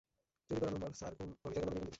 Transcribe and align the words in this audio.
চুরি 0.49 0.59
করা 0.61 0.71
নম্বর, 0.71 0.91
স্যার, 0.93 1.13
কোন 1.17 1.27
অভিষেকের 1.45 1.63
নামে 1.63 1.75
নিবন্ধিত। 1.75 1.89